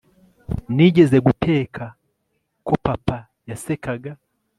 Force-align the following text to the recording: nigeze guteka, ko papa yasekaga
nigeze 0.75 1.17
guteka, 1.25 1.83
ko 2.67 2.73
papa 2.85 3.17
yasekaga 3.49 4.11